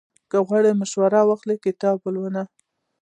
که 0.29 0.37
غواړې 0.47 0.71
مشوره 0.79 1.21
واخلې، 1.25 1.55
کتاب 1.65 1.97
ولوله. 2.01 2.43